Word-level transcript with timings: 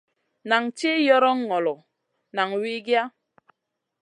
Nan 0.49 0.63
tih 0.77 0.99
yoron 1.07 1.39
ŋolo, 1.47 1.75
nan 2.35 2.49
wikiya. 2.61 3.03